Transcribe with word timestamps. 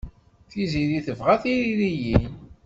Tiziri 0.49 0.99
tebɣa 1.05 1.35
tiririyin. 1.41 2.33